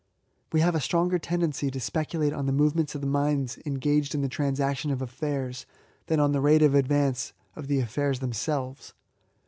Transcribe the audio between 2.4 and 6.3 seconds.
the movements of the minds engaged in the transaction of afiairs, than